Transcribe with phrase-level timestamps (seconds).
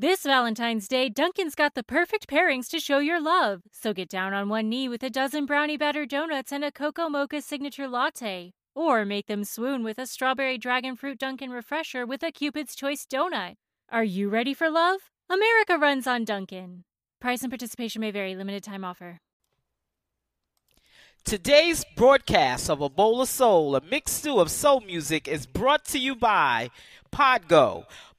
[0.00, 3.60] This Valentine's Day, Dunkin's got the perfect pairings to show your love.
[3.70, 7.10] So get down on one knee with a dozen brownie batter donuts and a cocoa
[7.10, 8.54] mocha signature latte.
[8.74, 13.04] Or make them swoon with a strawberry dragon fruit Dunkin' refresher with a Cupid's Choice
[13.04, 13.56] donut.
[13.90, 15.00] Are you ready for love?
[15.28, 16.84] America runs on Dunkin'.
[17.20, 18.34] Price and participation may vary.
[18.34, 19.18] Limited time offer.
[21.24, 25.84] Today's broadcast of A Bowl of Soul, a mixed stew of soul music, is brought
[25.88, 26.70] to you by
[27.12, 27.84] Podgo.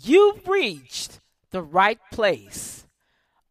[0.00, 1.20] You've reached
[1.50, 2.86] the right place,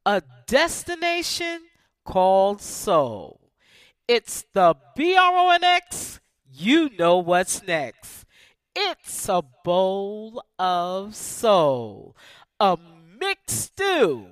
[0.05, 1.63] a destination
[2.05, 3.51] called soul.
[4.07, 6.21] It's the B R O N X.
[6.49, 8.25] You know what's next.
[8.75, 12.15] It's a bowl of soul,
[12.59, 12.77] a
[13.19, 14.27] mixed stew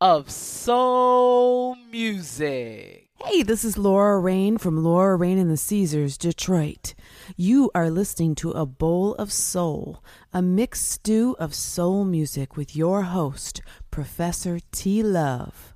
[0.00, 3.10] of soul music.
[3.24, 6.94] Hey, this is Laura Rain from Laura Rain and the Caesars, Detroit.
[7.36, 12.76] You are listening to A Bowl of Soul, a mixed stew of soul music with
[12.76, 15.02] your host, Professor T.
[15.02, 15.74] Love.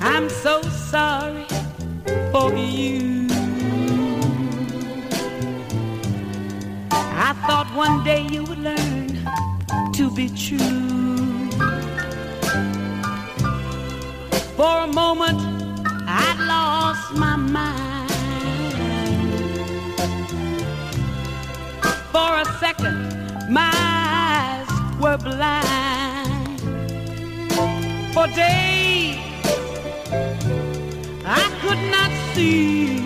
[0.00, 1.46] I'm so sorry
[2.30, 3.28] for you.
[6.90, 9.03] I thought one day you would learn
[9.96, 11.50] to be true.
[14.56, 15.38] For a moment,
[16.08, 18.10] I'd lost my mind.
[22.10, 24.68] For a second, my eyes
[25.00, 26.60] were blind.
[28.14, 29.16] For days,
[31.24, 33.03] I could not see.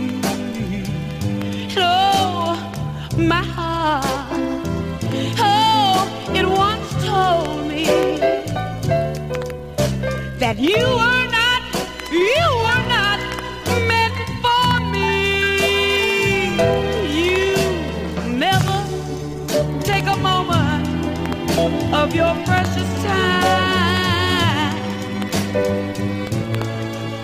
[10.58, 11.62] You were not,
[12.12, 13.20] you were not
[13.88, 16.56] meant for me.
[17.18, 17.56] You
[18.36, 18.78] never
[19.84, 20.88] take a moment
[21.94, 24.76] of your precious time.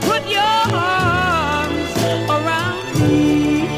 [0.03, 1.93] Put your arms
[2.31, 3.69] around me.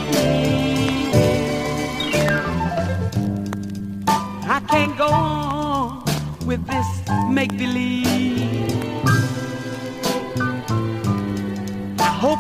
[4.49, 6.05] I can't go on
[6.47, 6.89] with this
[7.31, 7.96] make believe.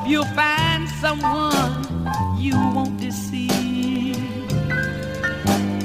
[0.06, 1.84] You'll find someone
[2.38, 4.16] you won't deceive.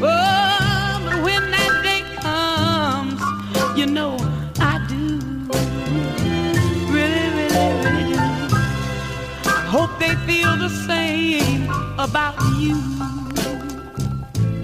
[0.04, 3.20] Oh, but when that day comes,
[3.78, 4.18] you know
[4.60, 5.20] I do.
[6.94, 8.20] Really, really, really do.
[9.46, 12.78] I hope they feel the same about you.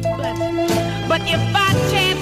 [0.04, 0.36] But,
[1.10, 2.17] but if by chance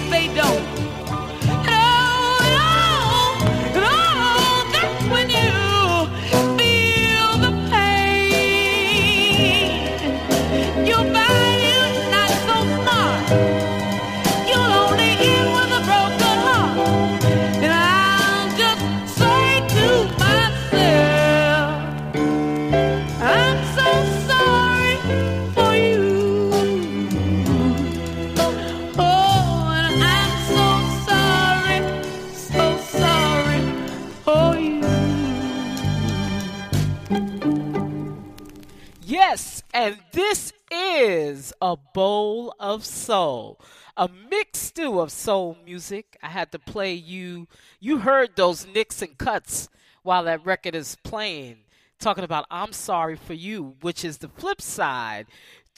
[41.75, 43.59] a bowl of soul,
[43.97, 46.18] a mixed stew of soul music.
[46.24, 47.50] I had to play you.
[47.81, 49.68] You heard those nicks and cuts
[50.02, 51.58] while that record is playing,
[52.00, 55.27] talking about "I'm Sorry for You," which is the flip side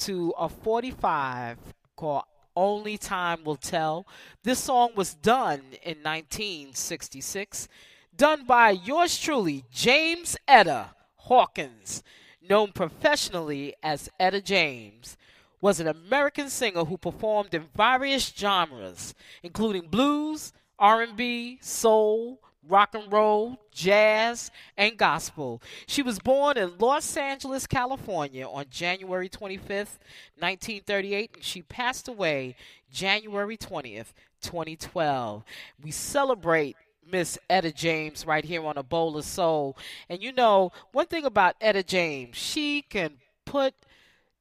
[0.01, 1.57] to a 45
[1.95, 4.05] called "Only Time Will Tell."
[4.43, 7.67] This song was done in 1966,
[8.15, 12.03] done by yours truly, James Etta Hawkins
[12.39, 15.17] known professionally as Etta James,
[15.61, 19.13] was an American singer who performed in various genres,
[19.43, 25.61] including blues, R&B, soul, rock and roll, jazz, and gospel.
[25.87, 29.99] She was born in Los Angeles, California on January 25th,
[30.37, 32.55] 1938, and she passed away
[32.91, 35.43] January 20th, 2012.
[35.81, 36.75] We celebrate
[37.09, 39.77] Miss Etta James right here on a bowl of soul.
[40.09, 43.13] And you know, one thing about Etta James, she can
[43.45, 43.73] put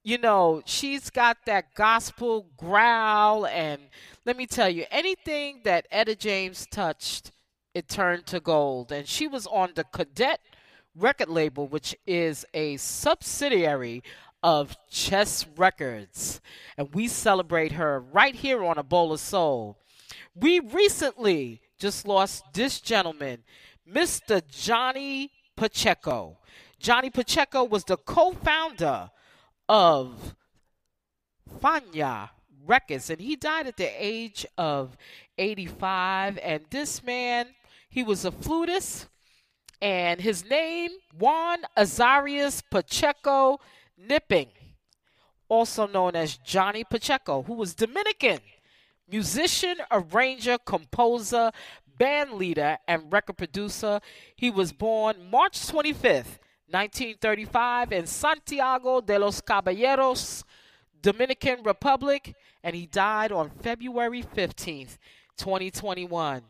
[0.06, 3.82] you know, she's got that gospel growl and
[4.24, 7.32] let me tell you, anything that Etta James touched,
[7.74, 8.92] it turned to gold.
[8.92, 10.38] And she was on the Cadet
[10.94, 14.04] record label, which is a subsidiary
[14.44, 16.40] of Chess Records.
[16.78, 19.76] And we celebrate her right here on A Bowl of Soul.
[20.36, 23.42] We recently just lost this gentleman,
[23.92, 24.40] Mr.
[24.48, 26.38] Johnny Pacheco.
[26.78, 29.10] Johnny Pacheco was the co founder
[29.68, 30.34] of
[31.60, 32.30] Fania
[32.66, 34.96] Records, and he died at the age of
[35.38, 36.38] 85.
[36.42, 37.48] And this man,
[37.88, 39.08] he was a flutist,
[39.80, 43.60] and his name, Juan Azarias Pacheco
[43.96, 44.48] Knipping,
[45.48, 48.40] also known as Johnny Pacheco, who was Dominican,
[49.10, 51.52] musician, arranger, composer,
[51.98, 54.00] band leader, and record producer.
[54.34, 56.38] He was born March 25th,
[56.70, 60.44] 1935, in Santiago de los Caballeros,
[61.00, 64.98] Dominican Republic, and he died on February 15th,
[65.36, 66.42] 2021.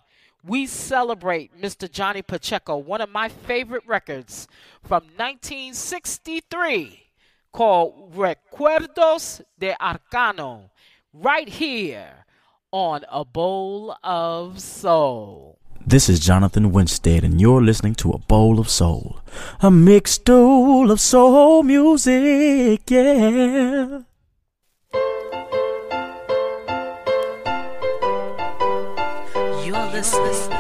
[0.43, 1.91] We celebrate Mr.
[1.91, 4.47] Johnny Pacheco, one of my favorite records
[4.83, 7.03] from 1963
[7.53, 10.71] called Recuerdos de Arcano,
[11.13, 12.27] right here
[12.71, 15.56] on A Bowl of Soul.
[15.89, 19.21] This is Jonathan Winstead, and you're listening to A Bowl of Soul,
[19.61, 24.01] a mixed bowl of soul music, yeah.
[29.65, 30.56] You're listening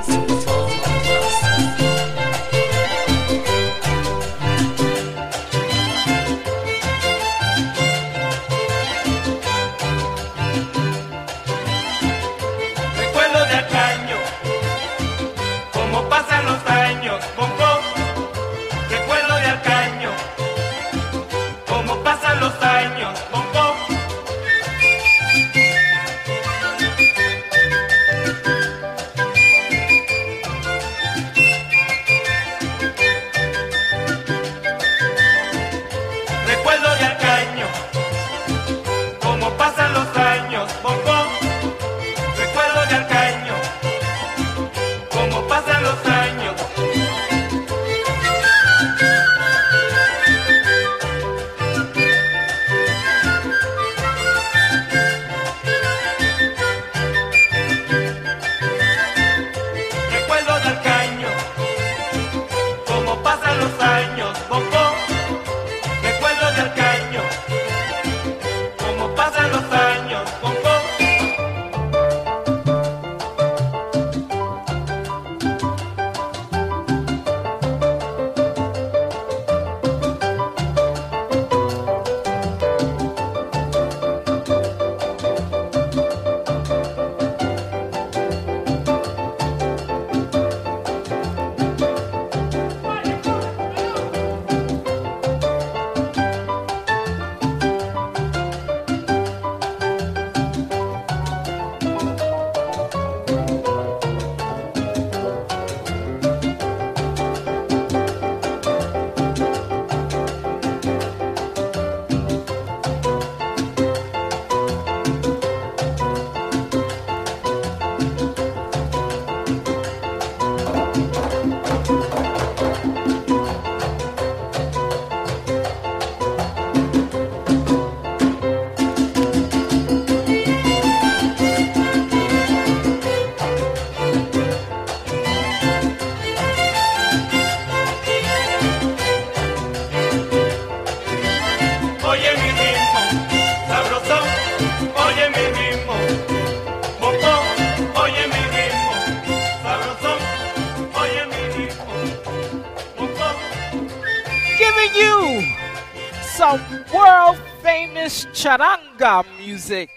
[158.36, 159.88] charanga music.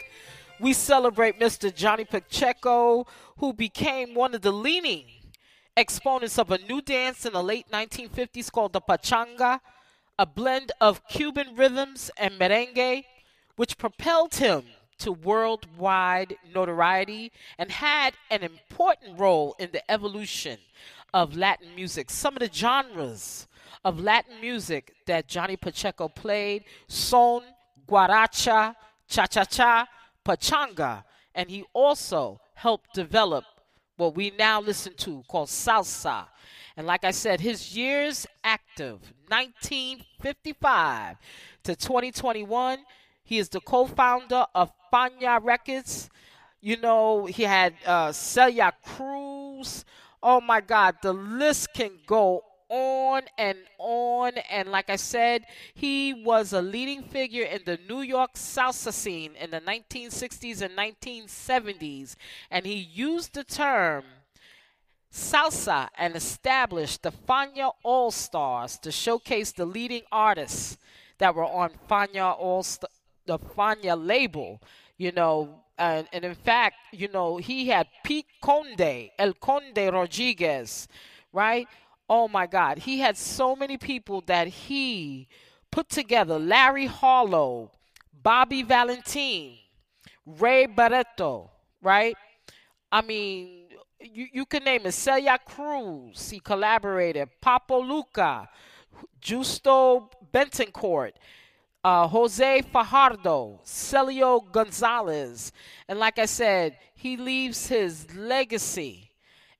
[0.62, 1.75] We celebrate Mr.
[1.75, 3.05] Johnny Pacheco,
[3.38, 5.03] who became one of the leading
[5.75, 9.60] exponents of a new dance in the late 1950s called the pachanga,
[10.17, 13.03] a blend of Cuban rhythms and merengue,
[13.58, 14.63] which propelled him
[15.00, 20.60] to worldwide notoriety and had an important role in the evolution
[21.13, 22.10] of Latin music.
[22.10, 23.48] Some of the genres
[23.84, 27.43] of Latin music that Johnny Pacheco played son,
[27.89, 28.75] guaracha,
[29.08, 29.88] cha cha cha,
[30.25, 31.03] pachanga,
[31.34, 33.43] and he also helped develop
[33.98, 36.25] what we now listen to called salsa.
[36.77, 41.17] And like I said, his years active 1955
[41.63, 42.79] to 2021.
[43.24, 46.10] He is the co founder of Fania Records.
[46.62, 49.86] You know, he had uh, Celia Cruz.
[50.22, 54.34] Oh my God, the list can go on and on.
[54.50, 59.34] And like I said, he was a leading figure in the New York salsa scene
[59.36, 62.16] in the 1960s and 1970s.
[62.50, 64.04] And he used the term
[65.12, 70.78] salsa and established the Fania All Stars to showcase the leading artists
[71.18, 72.66] that were on Fania All
[73.26, 74.62] the Fania label.
[74.98, 80.90] You know, and, and in fact, you know, he had Pete Conde, El Conde Rodriguez,
[81.32, 81.68] right?
[82.10, 85.28] Oh my God, he had so many people that he
[85.70, 86.39] put together.
[86.39, 87.72] Larry Harlow,
[88.24, 89.58] Bobby Valentine,
[90.25, 91.50] Ray Barretto,
[91.84, 92.16] right?
[92.92, 93.68] I mean,
[94.00, 94.94] you, you can name it.
[94.94, 97.30] Celia Cruz, he collaborated.
[97.44, 98.50] Papo Lucca,
[99.22, 101.13] Justo Bentoncourt,
[101.84, 105.51] uh, Jose Fajardo, Celio Gonzalez.
[105.88, 109.09] And like I said, he leaves his legacy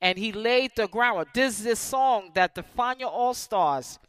[0.02, 1.34] and he laid the groundwork.
[1.34, 4.00] This is this song that the Fania All Stars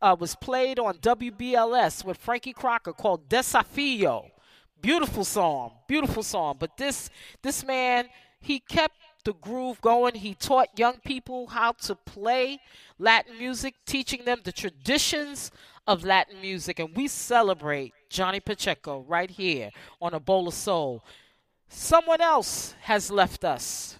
[0.00, 4.30] uh, was played on WBLS with Frankie Crocker called Desafio.
[4.80, 6.56] Beautiful song, beautiful song.
[6.58, 7.10] But this
[7.42, 8.08] this man,
[8.40, 10.14] he kept the groove going.
[10.14, 12.58] He taught young people how to play
[12.98, 15.50] Latin music, teaching them the traditions
[15.86, 16.78] of Latin music.
[16.78, 19.70] And we celebrate Johnny Pacheco right here
[20.00, 21.04] on A Bowl of Soul.
[21.68, 23.99] Someone else has left us.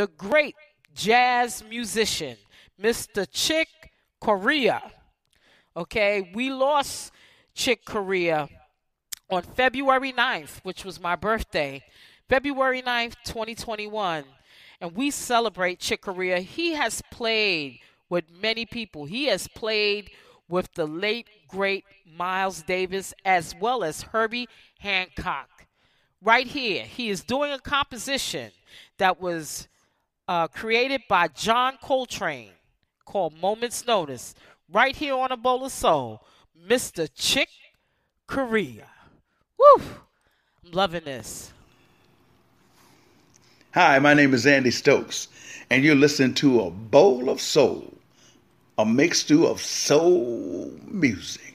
[0.00, 0.54] The great
[0.94, 2.38] jazz musician,
[2.82, 3.26] Mr.
[3.30, 3.68] Chick
[4.18, 4.80] Corea.
[5.76, 7.12] Okay, we lost
[7.52, 8.48] Chick Corea
[9.28, 11.82] on February 9th, which was my birthday.
[12.30, 14.24] February 9th, 2021.
[14.80, 16.38] And we celebrate Chick Corea.
[16.38, 19.04] He has played with many people.
[19.04, 20.10] He has played
[20.48, 21.84] with the late, great
[22.16, 25.66] Miles Davis as well as Herbie Hancock.
[26.22, 28.52] Right here, he is doing a composition
[28.96, 29.68] that was
[30.30, 32.52] uh, created by John Coltrane
[33.04, 34.36] called Moments Notice.
[34.72, 36.22] Right here on A Bowl of Soul,
[36.68, 37.10] Mr.
[37.12, 37.48] Chick
[38.28, 38.86] Corea.
[39.58, 39.82] Woo!
[40.64, 41.52] I'm loving this.
[43.74, 45.26] Hi, my name is Andy Stokes,
[45.68, 47.92] and you're listening to A Bowl of Soul,
[48.78, 51.49] a mixture of soul music.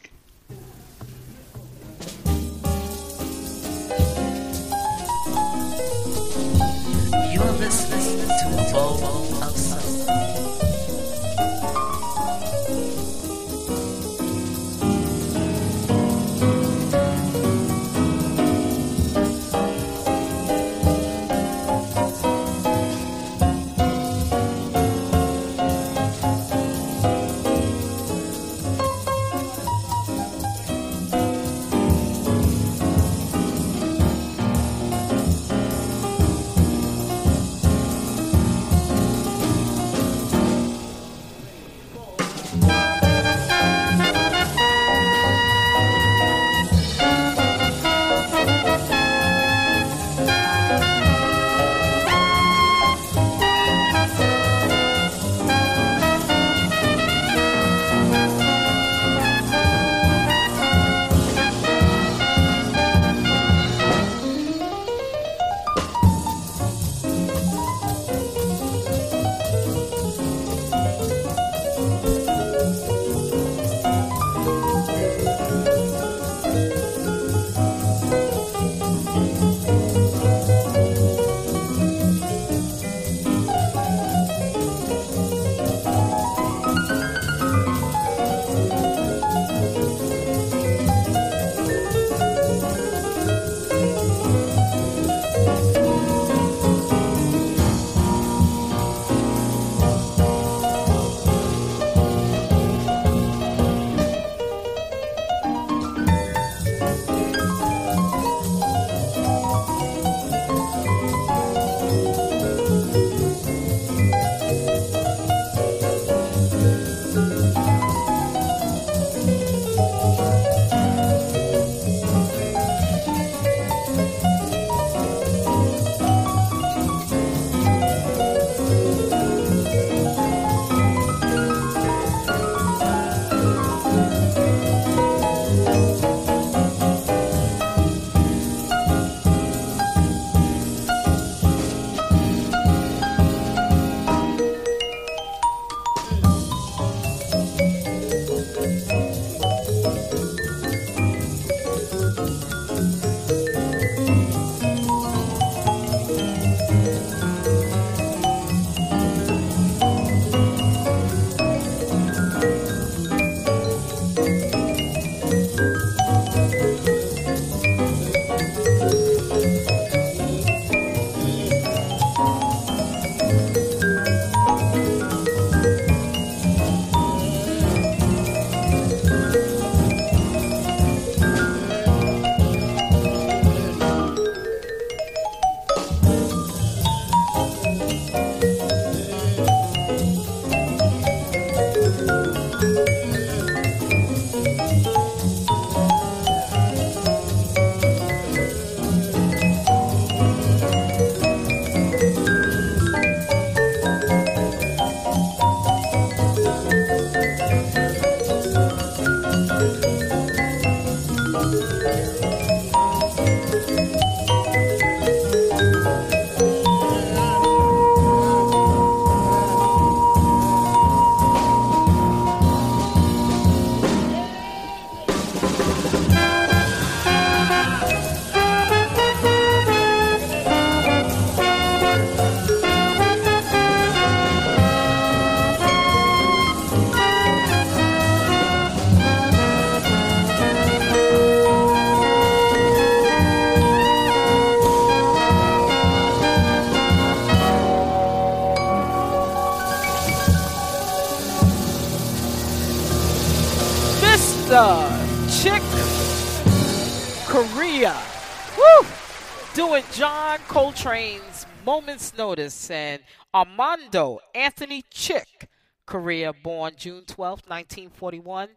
[260.86, 263.02] Coltrane's Moment's Notice and
[263.34, 265.50] Armando Anthony Chick
[265.88, 268.50] Corea, born June 12, 1941,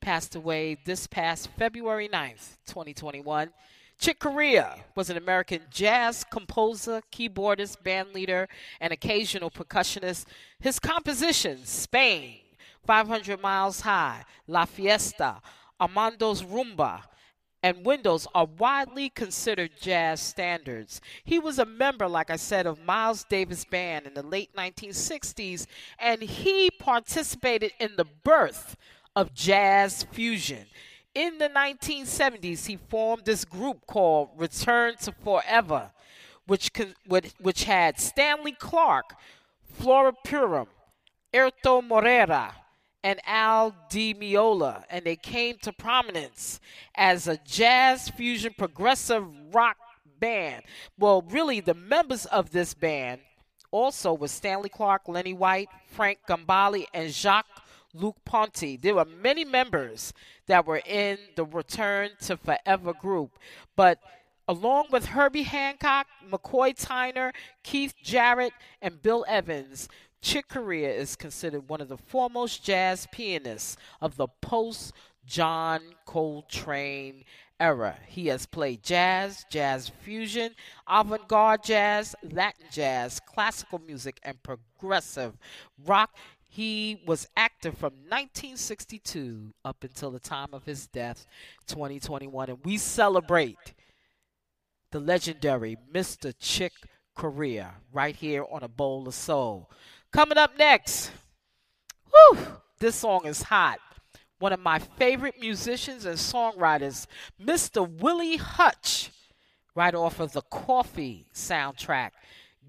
[0.00, 3.50] passed away this past February 9th, 2021.
[3.98, 8.46] Chick Corea was an American jazz composer, keyboardist, bandleader,
[8.80, 10.24] and occasional percussionist.
[10.58, 12.38] His compositions, Spain,
[12.86, 15.42] 500 Miles High, La Fiesta,
[15.78, 17.02] Armando's Rumba,
[17.64, 21.00] and Windows are widely considered jazz standards.
[21.24, 25.66] He was a member, like I said, of Miles Davis Band in the late 1960s,
[25.98, 28.76] and he participated in the birth
[29.16, 30.66] of jazz fusion.
[31.14, 35.90] In the 1970s, he formed this group called Return to Forever,
[36.46, 36.94] which, con-
[37.38, 39.16] which had Stanley Clarke,
[39.72, 40.66] Flora Purim,
[41.32, 42.54] Airto Moreira,
[43.04, 46.58] and Al Di Meola, and they came to prominence
[46.96, 49.76] as a jazz fusion progressive rock
[50.18, 50.62] band.
[50.98, 53.20] Well, really, the members of this band
[53.70, 57.62] also was Stanley Clarke, Lenny White, Frank Gambale, and Jacques
[57.92, 58.78] Luc Ponty.
[58.78, 60.14] There were many members
[60.46, 63.38] that were in the Return to Forever group,
[63.76, 63.98] but
[64.48, 69.88] along with Herbie Hancock, McCoy Tyner, Keith Jarrett, and Bill Evans,
[70.24, 74.94] Chick Corea is considered one of the foremost jazz pianists of the post
[75.26, 77.24] John Coltrane
[77.60, 77.98] era.
[78.06, 80.54] He has played jazz, jazz fusion,
[80.88, 85.36] avant garde jazz, Latin jazz, classical music, and progressive
[85.84, 86.16] rock.
[86.48, 91.26] He was active from 1962 up until the time of his death,
[91.66, 92.48] 2021.
[92.48, 93.74] And we celebrate
[94.90, 96.32] the legendary Mr.
[96.38, 96.72] Chick
[97.14, 99.70] Corea right here on A Bowl of Soul.
[100.14, 101.10] Coming up next,
[102.08, 102.38] whew,
[102.78, 103.80] this song is hot.
[104.38, 107.08] One of my favorite musicians and songwriters,
[107.42, 107.90] Mr.
[108.00, 109.10] Willie Hutch,
[109.74, 112.10] right off of the Coffy soundtrack.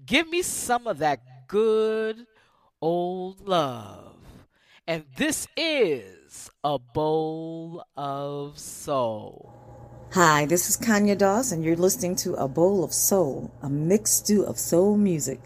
[0.04, 2.26] Give me some of that good
[2.82, 4.16] old love.
[4.88, 9.54] And this is A Bowl of Soul.
[10.14, 14.24] Hi, this is Kanya Dawes, and you're listening to A Bowl of Soul, a mixed
[14.24, 15.38] stew of soul music.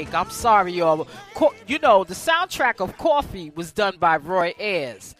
[0.00, 0.14] Make.
[0.14, 1.06] I'm sorry, y'all.
[1.34, 5.14] Co- You know, the soundtrack of Coffy was done by Roy Ayers.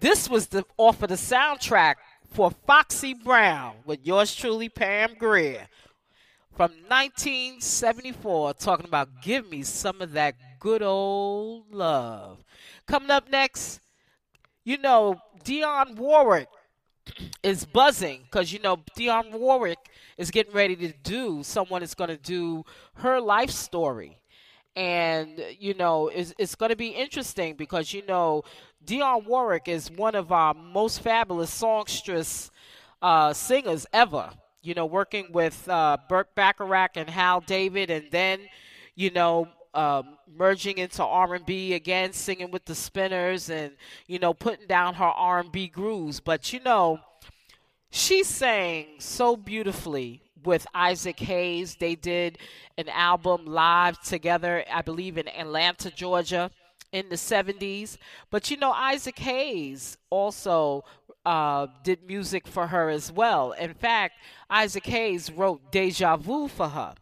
[0.00, 1.94] This was the off of the soundtrack
[2.32, 5.68] for Foxy Brown with yours truly, Pam Grier,
[6.56, 12.42] from 1974, talking about "Give Me Some of That Good Old Love."
[12.88, 13.80] Coming up next,
[14.64, 16.48] you know, Dionne Warwick
[17.44, 19.78] is buzzing because you know Dionne Warwick
[20.16, 24.18] is getting ready to do someone is going to do her life story.
[24.74, 28.42] And you know it's, it's going to be interesting because you know
[28.84, 32.50] Dionne Warwick is one of our most fabulous songstress
[33.00, 34.30] uh, singers ever.
[34.62, 38.40] You know working with uh, Burt Bacharach and Hal David and then
[38.94, 43.72] you know um, merging into R&B again singing with the Spinners and
[44.06, 46.20] you know putting down her R&B grooves.
[46.20, 47.00] But you know
[47.96, 51.76] she sang so beautifully with Isaac Hayes.
[51.76, 52.36] They did
[52.76, 56.50] an album live together, I believe, in Atlanta, Georgia
[56.92, 57.96] in the 70s.
[58.30, 60.84] But you know, Isaac Hayes also
[61.24, 63.52] uh, did music for her as well.
[63.52, 64.16] In fact,
[64.50, 66.94] Isaac Hayes wrote Deja Vu for her.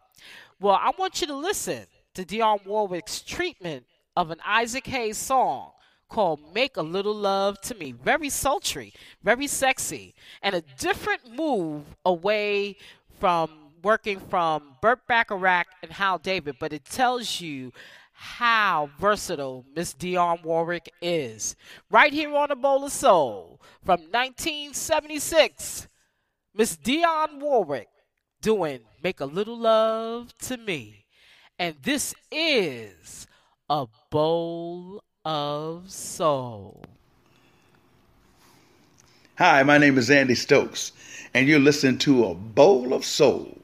[0.61, 5.71] Well, I want you to listen to Dionne Warwick's treatment of an Isaac Hayes song
[6.09, 7.91] called Make a Little Love to Me.
[7.91, 12.77] Very sultry, very sexy, and a different move away
[13.19, 13.49] from
[13.83, 17.71] working from Burt Bacharach and Hal David, but it tells you
[18.13, 21.55] how versatile Miss Dionne Warwick is.
[21.91, 25.87] Right here on a Bowl of Soul from 1976,
[26.53, 27.89] Miss Dionne Warwick
[28.41, 31.05] doing Make a Little Love to Me.
[31.59, 33.27] And this is
[33.69, 36.79] a bowl of soul.
[39.37, 40.91] Hi, my name is Andy Stokes,
[41.33, 43.57] and you're listening to A Bowl of Soul,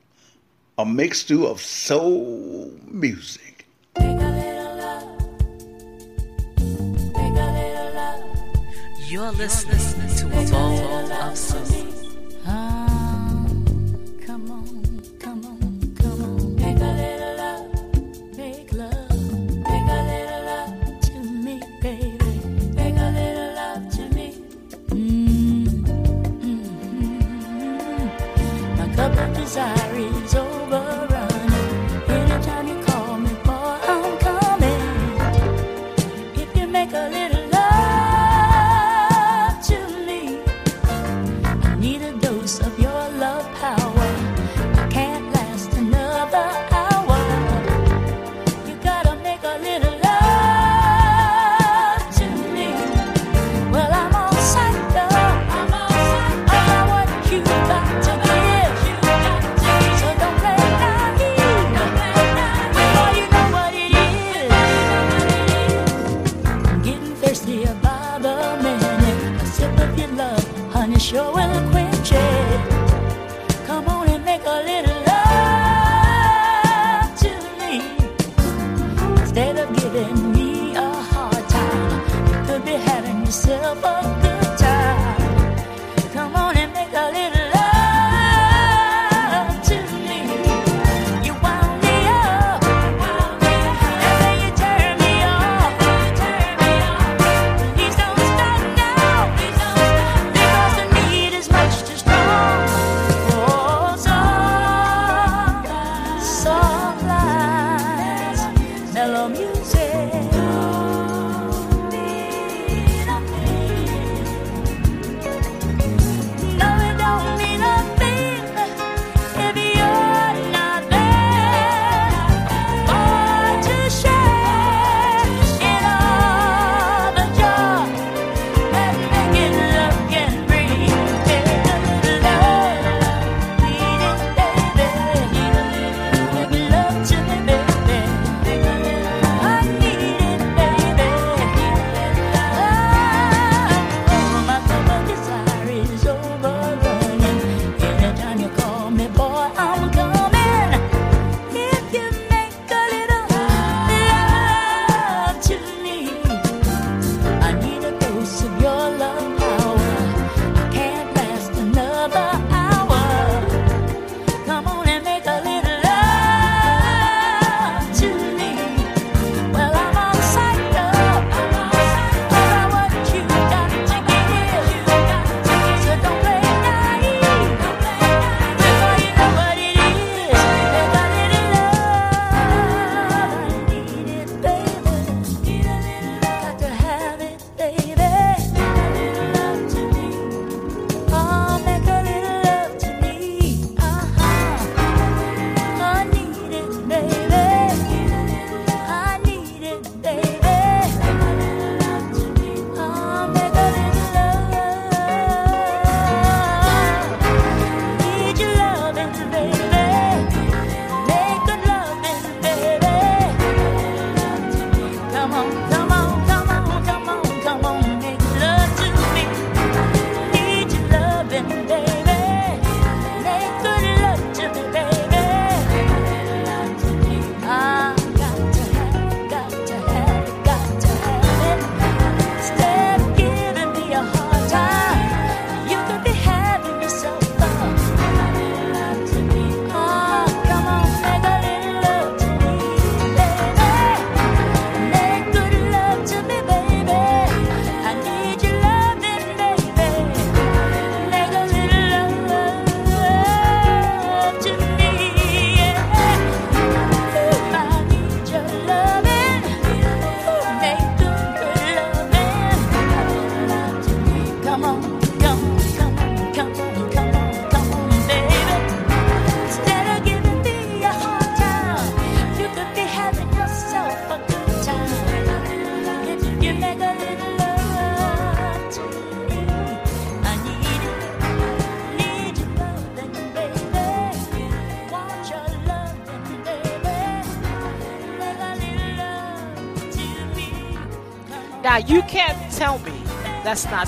[0.77, 3.65] a mixed stew of soul music.
[9.07, 11.90] You're listening to a bowl of soul.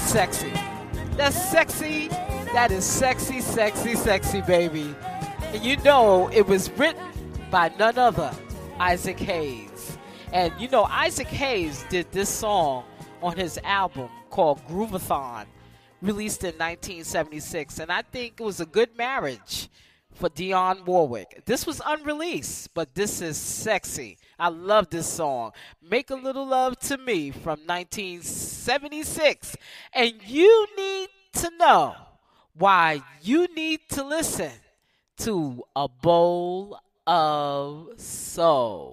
[0.06, 0.52] Sexy.
[1.18, 2.08] That's sexy.
[2.54, 4.96] That is sexy, sexy, sexy, baby.
[5.54, 7.04] And you know it was written
[7.50, 8.32] by none other,
[8.80, 9.98] Isaac Hayes.
[10.32, 12.84] And you know Isaac Hayes did this song
[13.24, 15.46] on his album called Groove-A-Thon,
[16.02, 19.70] released in 1976, and I think it was a good marriage
[20.13, 21.44] for Dionne Warwick.
[21.46, 24.18] This was unreleased, but this is sexy.
[24.38, 25.52] I love this song.
[25.82, 29.56] Make a Little Love to Me from 1976.
[29.93, 31.96] And you need to know
[32.56, 34.52] why you need to listen
[35.17, 38.92] to A Bowl of Soul.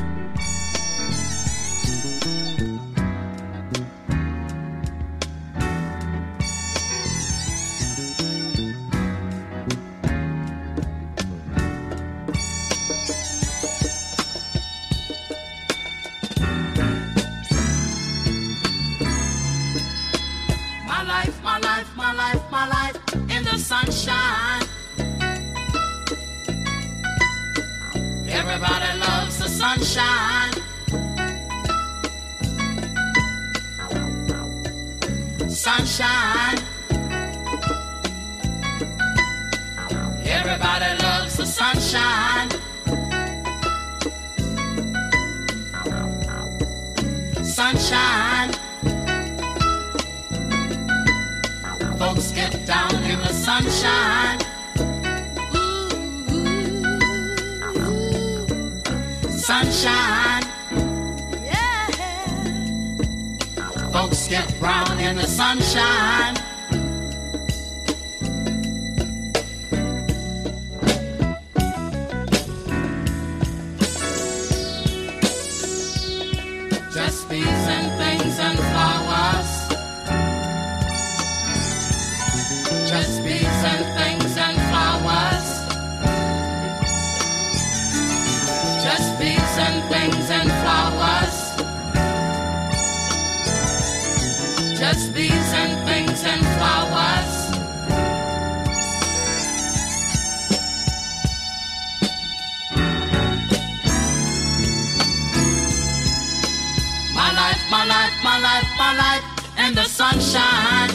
[110.19, 110.89] Sunshine.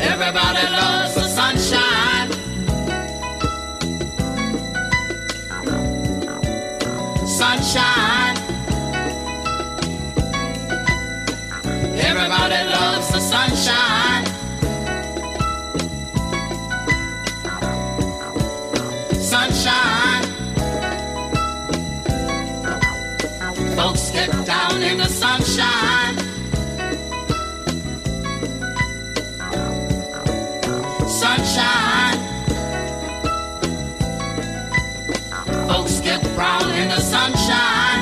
[0.00, 1.19] Everybody loves
[25.50, 26.16] sunshine.
[31.08, 32.18] Sunshine.
[35.66, 37.99] Folks get brown in the sunshine.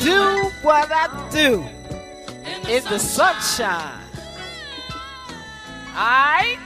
[0.00, 1.64] Do, what I do
[2.68, 4.00] in the sunshine.
[5.94, 6.58] Alright?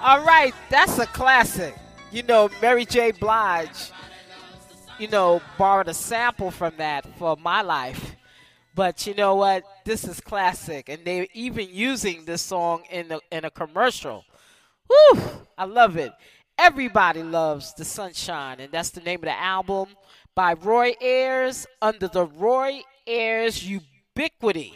[0.00, 1.76] All right, that's a classic.
[2.12, 3.10] You know, Mary J.
[3.10, 3.90] Blige,
[4.98, 8.14] you know, borrowed a sample from that for my life.
[8.74, 9.64] But you know what?
[9.84, 14.24] This is classic, and they're even using this song in a, in a commercial.
[14.88, 15.22] Woo!
[15.58, 16.12] I love it.
[16.58, 19.88] Everybody loves the sunshine, and that's the name of the album
[20.34, 24.74] by Roy Ayers under the Roy Ayers Ubiquity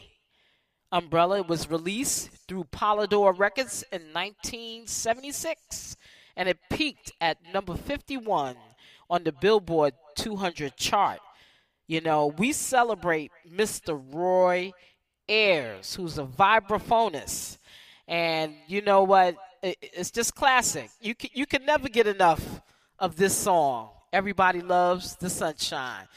[0.92, 1.38] umbrella.
[1.38, 5.96] It was released through Polydor Records in 1976,
[6.36, 8.56] and it peaked at number 51
[9.08, 11.20] on the Billboard 200 chart.
[11.86, 14.00] You know, we celebrate Mr.
[14.12, 14.72] Roy
[15.28, 17.56] Ayers, who's a vibraphonist.
[18.06, 19.36] And you know what?
[19.62, 20.90] It- It's just classic.
[21.00, 22.61] You can, you can never get enough
[22.98, 23.90] of this song.
[24.12, 26.08] Everybody loves the sunshine.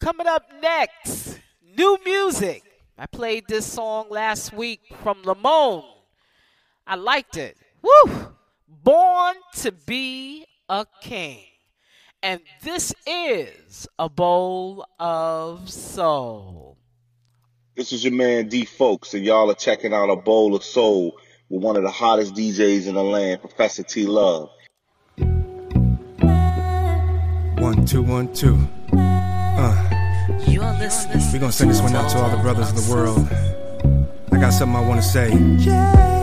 [0.00, 1.38] Coming up next,
[1.76, 2.62] new music.
[2.98, 5.84] I played this song last week from Lamone.
[6.86, 7.56] I liked it.
[7.82, 8.34] Woo!
[8.68, 11.40] Born to be a king.
[12.22, 16.78] And this is a bowl of soul.
[17.76, 21.18] This is your man D Folks, and y'all are checking out a bowl of soul
[21.48, 24.50] with one of the hottest DJs in the land, Professor T Love.
[27.58, 28.58] One, two, one, two.
[28.92, 29.90] Uh,
[30.46, 31.32] You're listening.
[31.32, 33.26] we gonna send this one out to all the brothers of the world.
[34.32, 36.13] I got something I wanna say.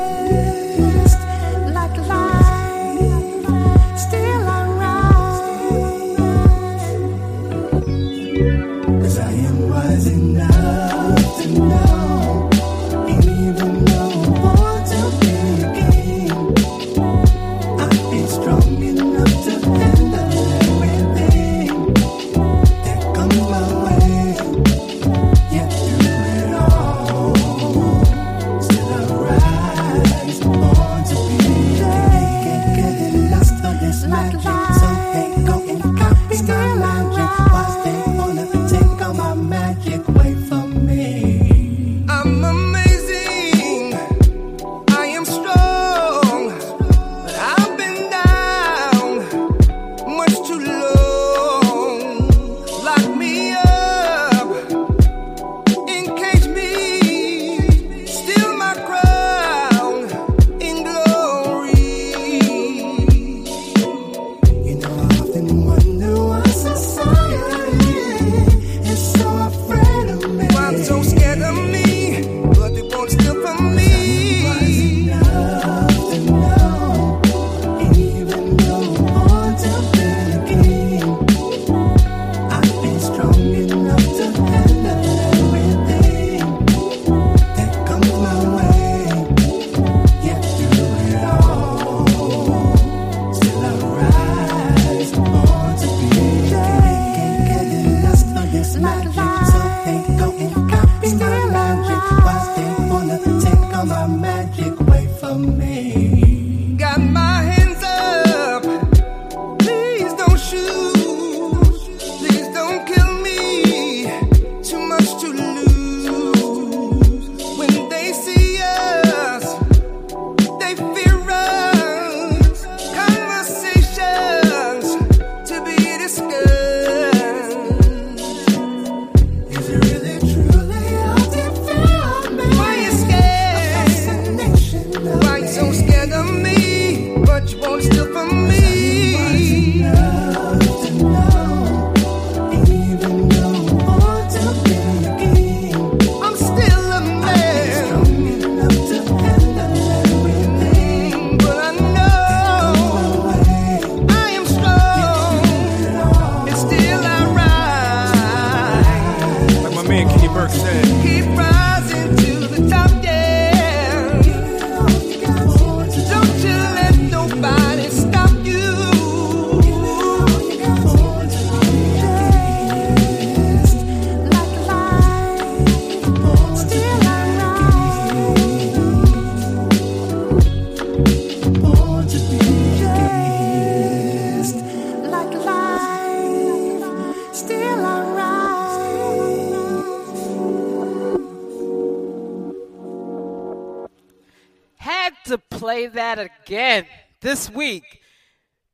[196.52, 196.86] Again
[197.22, 198.02] this week.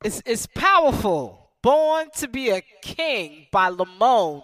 [0.03, 1.51] It's, it's powerful.
[1.61, 4.41] Born to be a King by Lamone.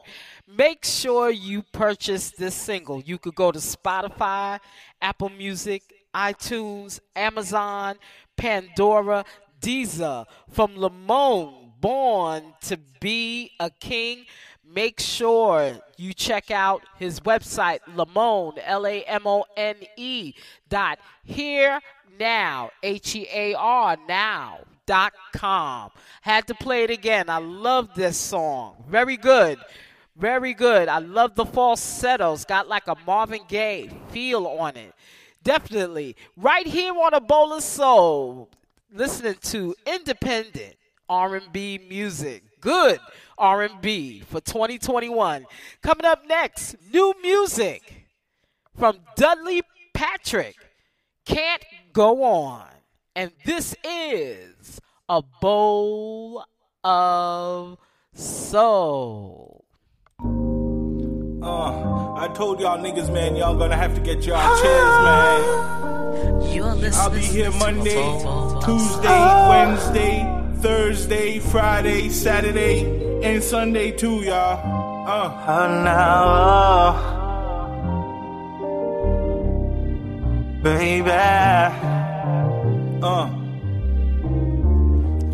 [0.48, 3.02] Make sure you purchase this single.
[3.02, 4.60] You could go to Spotify,
[5.02, 5.82] Apple Music,
[6.14, 7.96] iTunes, Amazon,
[8.38, 9.26] Pandora,
[9.60, 11.72] Deezer from Lamone.
[11.82, 14.26] Born to be a King.
[14.64, 20.34] make sure you check out his website, Lamone, L A M O N E
[20.70, 21.80] dot here
[22.20, 25.92] now, H E A R now dot com.
[26.22, 27.30] Had to play it again.
[27.30, 28.84] I love this song.
[28.88, 29.60] Very good.
[30.16, 30.88] Very good.
[30.90, 32.46] I love the falsettos.
[32.46, 34.94] Got like a Marvin Gaye feel on it.
[35.44, 36.16] Definitely.
[36.38, 38.50] Right here on a bowl of soul,
[38.94, 40.76] listening to independent
[41.10, 42.44] R&B music.
[42.62, 43.00] Good
[43.38, 45.46] R&B for 2021.
[45.82, 48.08] Coming up next, new music
[48.78, 50.56] from Dudley Patrick.
[51.26, 51.64] Can't
[51.94, 52.68] go on.
[53.16, 56.44] And this is a bowl
[56.84, 57.78] of
[58.14, 59.66] soul.
[61.42, 66.54] Uh, I told y'all niggas, man, y'all gonna have to get y'all chairs, man.
[66.54, 68.02] You're listening I'll be here Monday,
[68.64, 69.50] Tuesday, Soul.
[69.50, 74.84] Wednesday, Thursday, Friday, Saturday, and Sunday too, y'all.
[75.06, 75.46] Uh.
[75.46, 77.13] Oh, now,
[80.64, 81.12] baby.
[83.04, 83.43] Uh.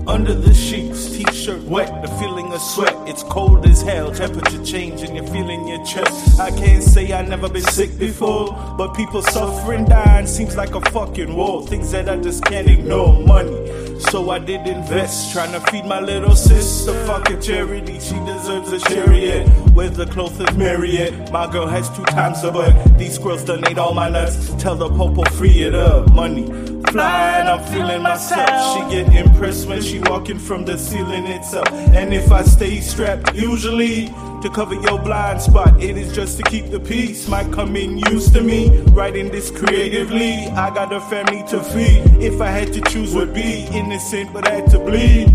[0.09, 2.95] Under the sheets, t-shirt wet, the feeling of sweat.
[3.07, 6.39] It's cold as hell, temperature change and you're feeling your chest.
[6.39, 10.81] I can't say I never been sick before, but people suffering, dying seems like a
[10.89, 11.61] fucking war.
[11.67, 13.21] Things that I just can't ignore.
[13.23, 16.91] Money, so I did invest, trying to feed my little sister.
[17.05, 19.47] Fucking charity, she deserves a chariot.
[19.73, 21.31] Where's the closest Marriott?
[21.31, 22.97] My girl has two times her butt.
[22.97, 24.55] These squirrels done ate all my nuts.
[24.55, 26.11] Tell the popo oh, free it up.
[26.13, 26.47] Money,
[26.91, 28.89] flying, I'm feeling myself.
[28.89, 31.69] She get impressed when she walking from the ceiling itself.
[31.71, 34.07] And if I stay strapped, usually
[34.41, 37.27] to cover your blind spot, it is just to keep the peace.
[37.27, 40.47] Might come in used to me, writing this creatively.
[40.47, 42.03] I got a family to feed.
[42.23, 45.27] If I had to choose, would be innocent, but I had to bleed.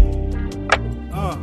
[1.12, 1.36] Uh,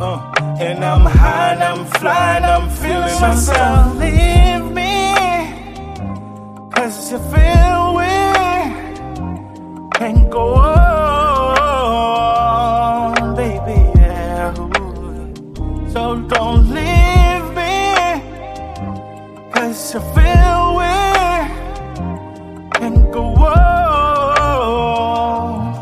[0.00, 3.96] uh, and I'm high, and I'm flying, I'm feeling myself.
[3.96, 5.14] Leave me,
[6.70, 8.14] cause you feel we
[9.98, 10.97] can go on,
[19.94, 20.84] you feel we
[22.72, 23.82] can go on.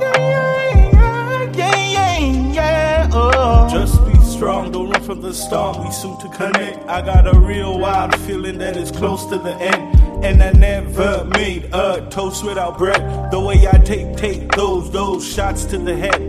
[0.01, 3.11] Yeah, yeah, yeah, yeah, yeah.
[3.13, 3.69] Oh.
[3.69, 5.85] Just be strong, don't run from the storm.
[5.85, 6.89] We soon to connect.
[6.89, 9.99] I got a real wild feeling that it's close to the end.
[10.25, 13.33] And I never made a toast without bread.
[13.33, 16.23] The way I take, take those, those shots to the head.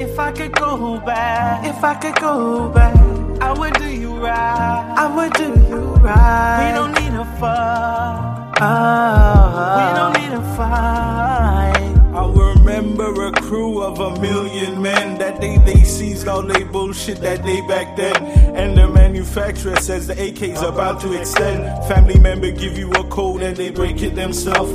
[0.00, 2.96] If I could go back, if I could go back,
[3.42, 4.94] I would do you right.
[4.96, 6.68] I would do you right.
[6.68, 8.52] We don't need a fight.
[8.54, 9.94] we ah.
[9.96, 11.88] don't need a fight.
[12.14, 15.18] I remember a crew of a million men.
[15.18, 18.16] That day they seized all they bullshit that day back then.
[18.56, 21.62] And the manufacturer says the AK's about to extend.
[21.86, 24.72] Family member give you a code and they break it themselves.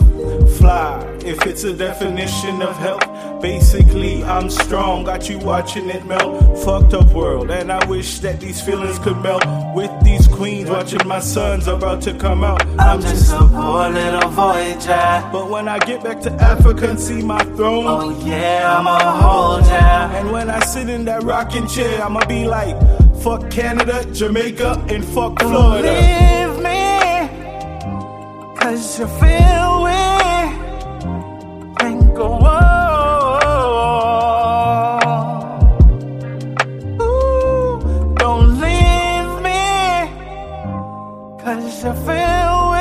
[0.58, 3.12] Fly, if it's a definition of health.
[3.44, 6.58] Basically, I'm strong, got you watching it melt.
[6.64, 9.44] Fucked up world, and I wish that these feelings could melt.
[9.76, 12.66] With these queens watching my sons about to come out.
[12.80, 15.30] I'm just a poor little voyager.
[15.34, 19.66] But when I get back to Africa and see my throne, oh yeah, I'ma hold
[19.66, 20.10] ya.
[20.14, 22.78] And when I sit in that rocking chair, I'ma be like,
[23.22, 25.91] fuck Canada, Jamaica, and fuck Florida.
[25.91, 27.28] Leave me,
[28.58, 30.12] cause you feel we
[41.84, 42.72] cause you feel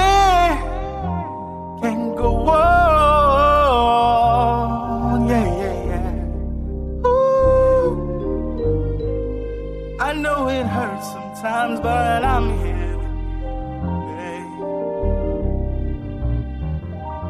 [1.74, 2.59] we can go on.
[5.28, 7.07] Yeah, yeah, yeah.
[7.07, 7.90] Ooh,
[10.00, 12.80] I know it hurts sometimes, but I'm here.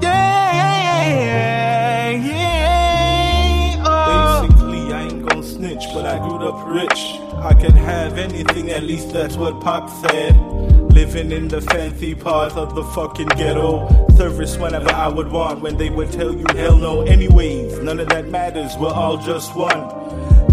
[0.03, 3.85] Yeah, yeah, yeah, yeah.
[3.87, 4.47] Oh.
[4.49, 7.19] Basically, I ain't gon' snitch, but I grew up rich.
[7.37, 10.52] I can have anything, at least that's what Pop said.
[10.93, 13.89] Living in the fancy part of the fucking ghetto.
[14.17, 17.01] Service whenever I would want, when they would tell you hell no.
[17.03, 19.81] Anyways, none of that matters, we're all just one.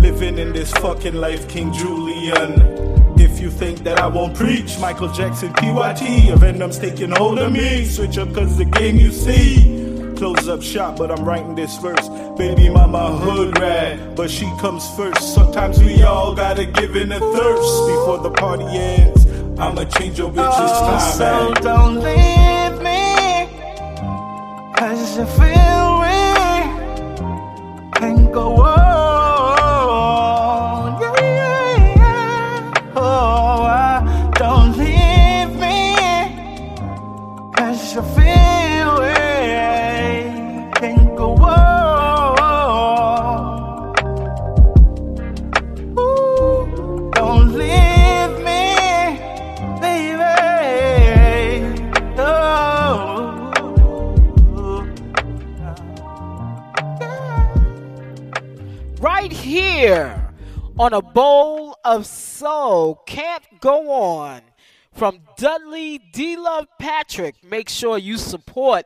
[0.01, 2.53] Living in this fucking life, King Julian.
[3.19, 7.51] If you think that I won't preach, Michael Jackson, PYT, a Venom's taking hold of
[7.51, 7.83] me.
[7.83, 10.15] Switch up cause the game you see.
[10.15, 12.07] Close up shop, but I'm writing this verse.
[12.37, 15.33] Baby mama hood rat, but she comes first.
[15.33, 19.18] Sometimes we all gotta give in a thirst before the party ends.
[19.59, 21.11] I'ma change your bitch's Oh, time.
[21.17, 21.63] so man.
[21.63, 23.03] don't leave me,
[24.77, 26.19] cause you feel we
[27.99, 28.78] Can't go on.
[60.79, 63.03] On a bowl of soul.
[63.05, 64.41] Can't go on
[64.93, 67.35] from Dudley D Love Patrick.
[67.43, 68.85] Make sure you support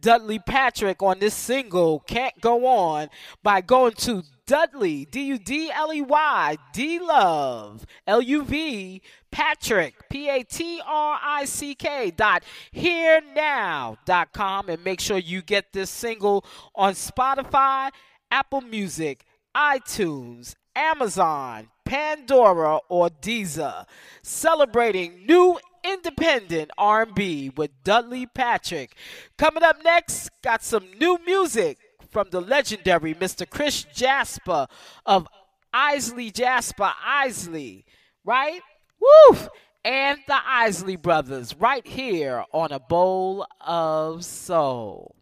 [0.00, 3.08] Dudley Patrick on this single, Can't Go On,
[3.44, 9.00] by going to Dudley, D U D L E Y, D Love, L U V,
[9.30, 12.42] Patrick, P A T R I C K, dot
[12.72, 16.44] here now dot com, and make sure you get this single
[16.74, 17.90] on Spotify,
[18.32, 19.24] Apple Music,
[19.56, 23.86] iTunes, Amazon, Pandora, or Deezer.
[24.22, 28.96] Celebrating new independent R&B with Dudley Patrick.
[29.36, 31.78] Coming up next, got some new music
[32.10, 33.48] from the legendary Mr.
[33.48, 34.66] Chris Jasper
[35.06, 35.26] of
[35.72, 37.84] Isley Jasper Isley,
[38.24, 38.60] right?
[39.00, 39.38] Woo!
[39.84, 45.16] And the Isley Brothers right here on a bowl of soul.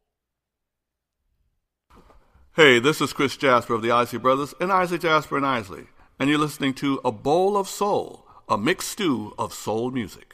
[2.60, 5.86] Hey, this is Chris Jasper of the Isley Brothers and Isley Jasper and Isley,
[6.18, 10.29] and you're listening to A Bowl of Soul, a mixed stew of soul music.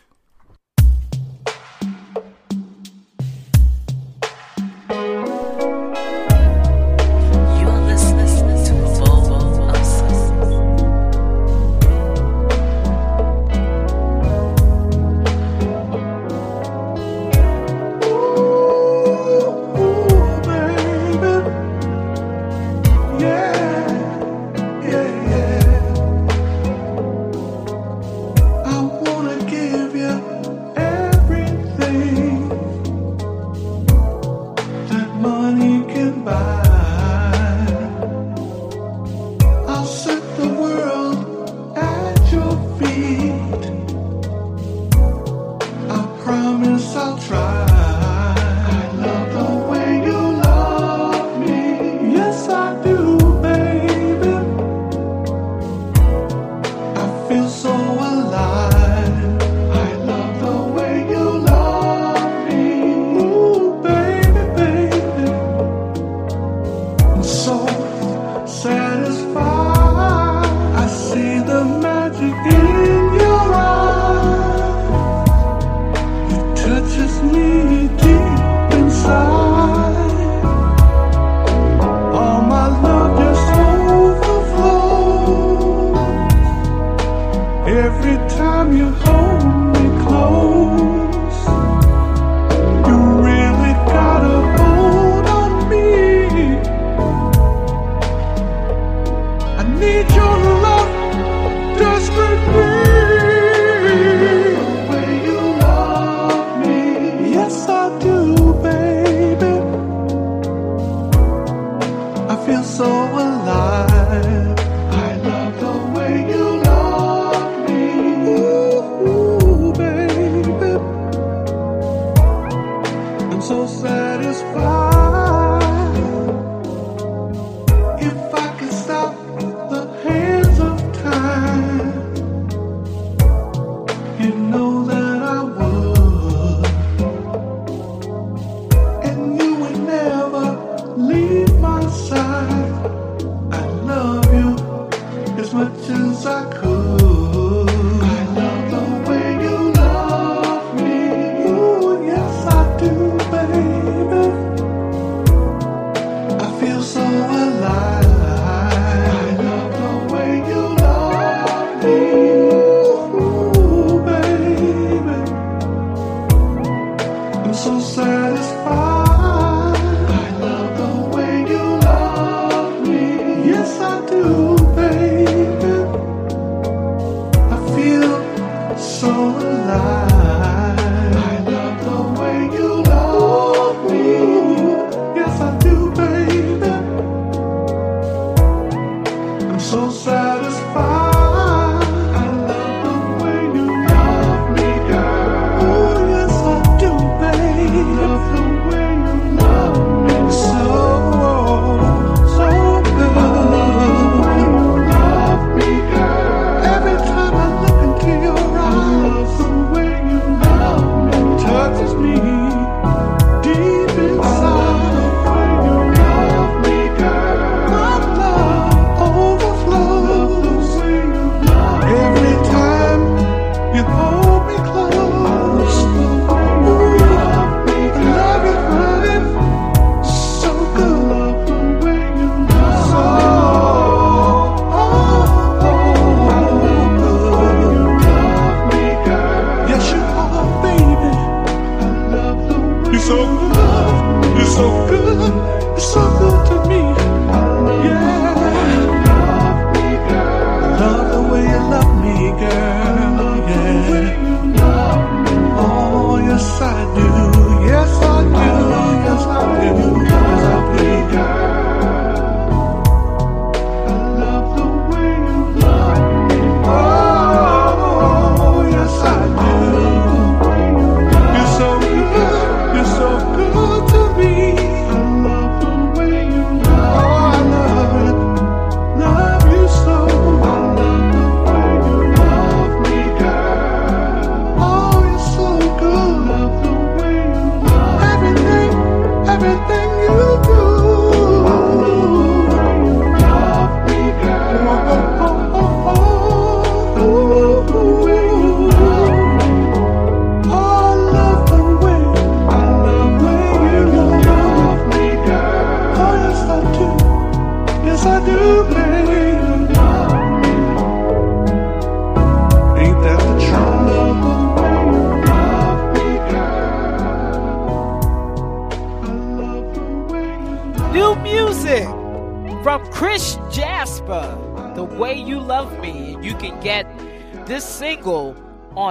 [112.47, 113.86] feel so alive.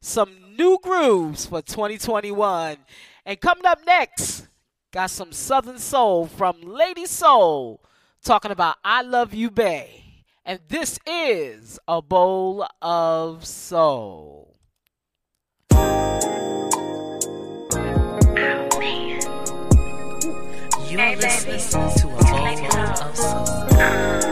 [0.00, 2.78] some new grooves for 2021.
[3.26, 4.48] And coming up next,
[4.90, 7.82] got some Southern Soul from Lady Soul
[8.24, 10.04] talking about I Love You Bae.
[10.42, 14.47] And this is A Bowl of Soul.
[20.98, 22.56] You're listening to a whole
[23.02, 24.27] of soul.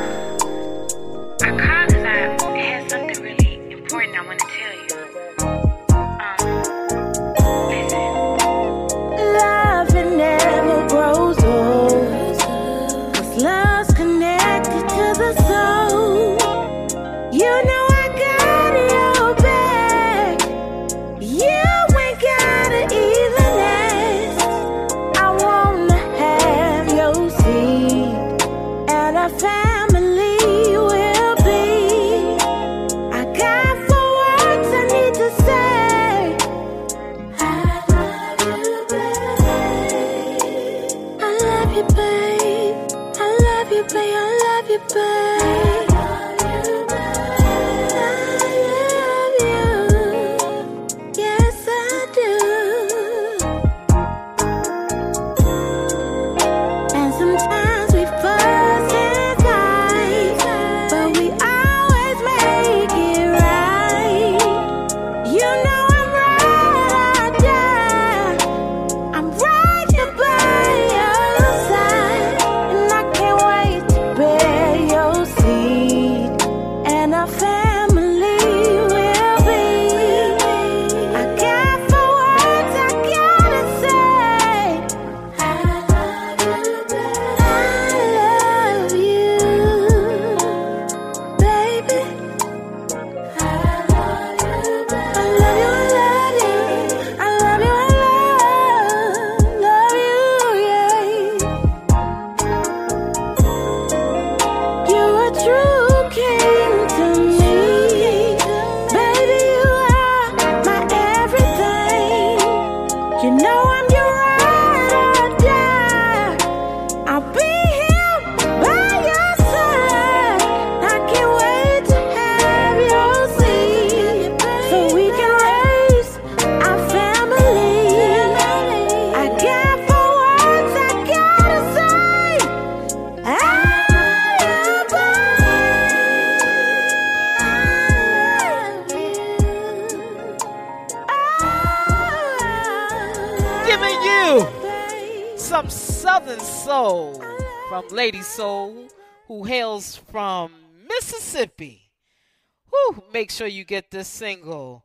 [153.17, 154.85] make sure you get this single,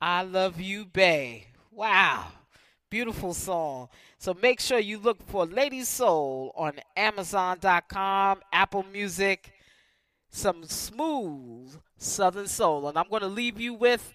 [0.00, 1.44] I Love You, Bae.
[1.70, 2.28] Wow.
[2.88, 3.90] Beautiful song.
[4.16, 9.52] So make sure you look for Lady Soul on Amazon.com, Apple Music,
[10.30, 12.88] some smooth Southern Soul.
[12.88, 14.14] And I'm going to leave you with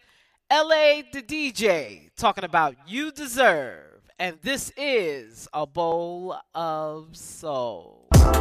[0.51, 4.01] LA the DJ talking about You Deserve.
[4.18, 8.07] And this is A Bowl of Soul.
[8.12, 8.34] Girl,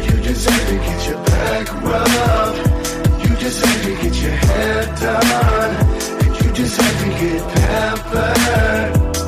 [0.00, 3.07] you deserve to get your back rubbed
[3.38, 5.86] just had to get your hair done,
[6.24, 9.27] and you just had to get pampered.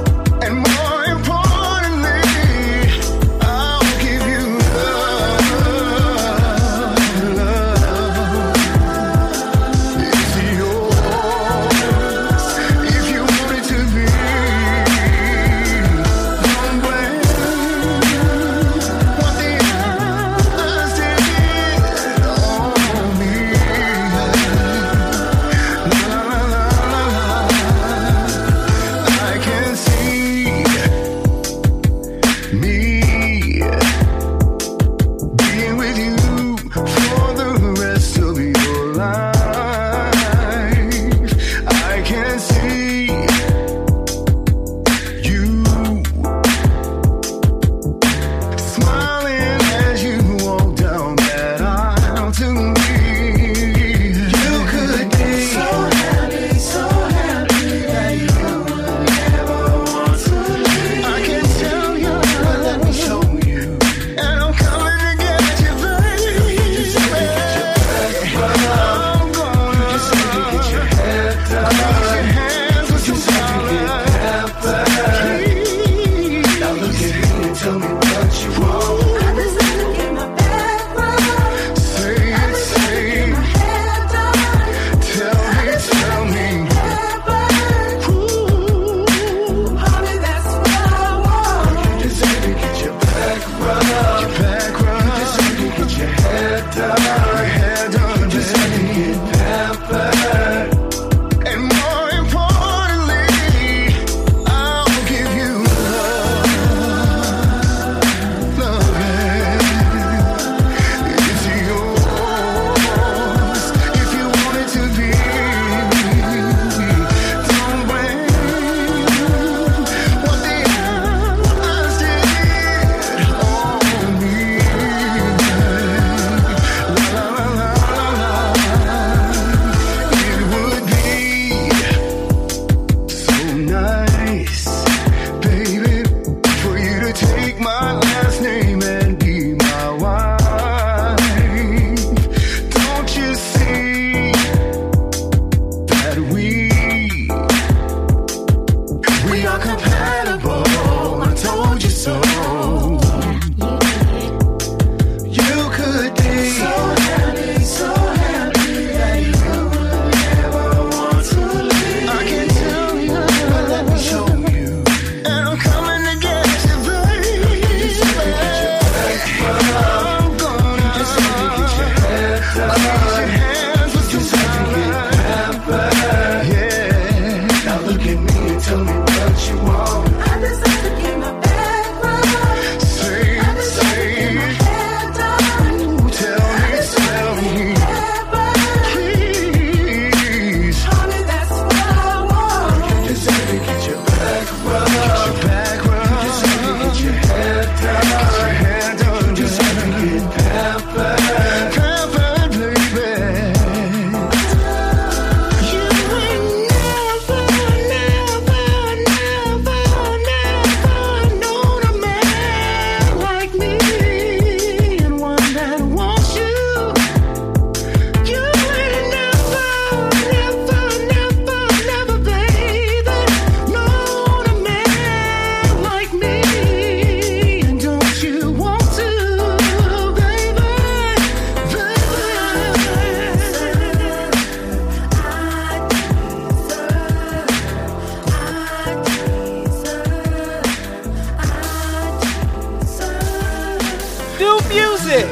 [244.71, 245.27] music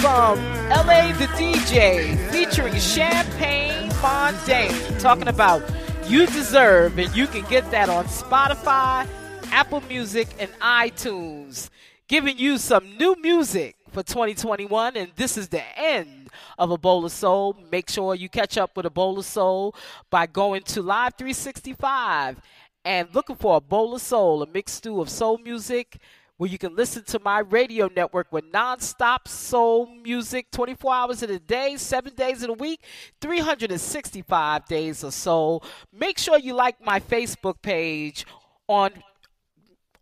[0.00, 5.62] from LA the DJ featuring Champagne Mondaine talking about
[6.08, 9.06] you deserve and you can get that on Spotify,
[9.52, 11.70] Apple Music, and iTunes.
[12.08, 17.04] Giving you some new music for 2021, and this is the end of A Bowl
[17.04, 17.56] of Soul.
[17.70, 19.76] Make sure you catch up with A Bowl of Soul
[20.10, 22.40] by going to Live 365
[22.84, 25.98] and looking for A Bowl of Soul, a mixed stew of soul music
[26.40, 31.28] where you can listen to my radio network with nonstop soul music 24 hours in
[31.28, 32.80] a day, seven days in a week,
[33.20, 35.62] 365 days of soul.
[35.92, 38.24] Make sure you like my Facebook page
[38.68, 38.90] on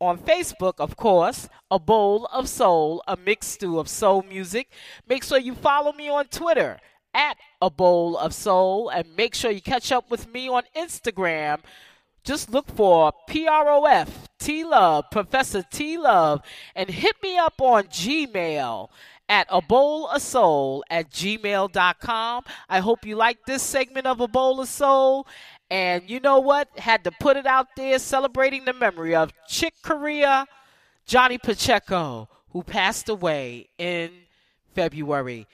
[0.00, 4.70] on Facebook, of course, A Bowl of Soul, a mixed stew of soul music.
[5.08, 6.78] Make sure you follow me on Twitter
[7.12, 11.62] at A Bowl of Soul and make sure you catch up with me on Instagram
[12.28, 16.42] just look for PROF T Love, Professor T Love,
[16.76, 18.90] and hit me up on Gmail
[19.30, 22.44] at a bowl of soul at gmail.com.
[22.68, 25.26] I hope you like this segment of A Bowl of Soul.
[25.70, 26.68] And you know what?
[26.78, 30.44] Had to put it out there celebrating the memory of Chick Corea,
[31.06, 34.10] Johnny Pacheco, who passed away in
[34.74, 35.46] February.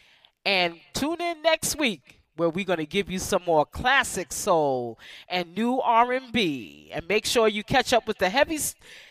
[0.44, 4.98] And tune in next week where we're going to give you some more classic soul
[5.28, 6.90] and new R&B.
[6.92, 8.58] And make sure you catch up with the heavy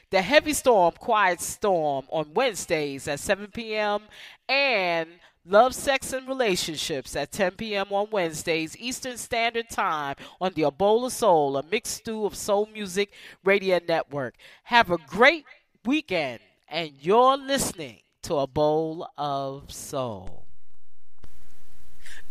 [0.09, 4.03] the heavy storm, quiet storm on Wednesdays at 7 p.m.
[4.47, 5.09] and
[5.45, 7.88] Love, Sex, and Relationships at 10 p.m.
[7.89, 12.36] on Wednesdays, Eastern Standard Time on the A Bowl of Soul, a mixed stew of
[12.36, 13.11] soul music
[13.43, 14.36] radio network.
[14.65, 15.45] Have a great
[15.84, 20.42] weekend, and you're listening to A Bowl of Soul.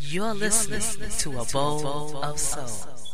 [0.04, 3.11] You're listening to a bowl of soul.